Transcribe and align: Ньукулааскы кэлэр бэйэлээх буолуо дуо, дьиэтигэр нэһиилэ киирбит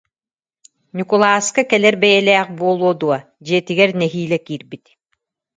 Ньукулааскы 0.95 1.61
кэлэр 1.69 1.95
бэйэлээх 2.01 2.47
буолуо 2.57 2.93
дуо, 2.99 3.17
дьиэтигэр 3.45 3.91
нэһиилэ 3.99 4.37
киирбит 4.45 4.85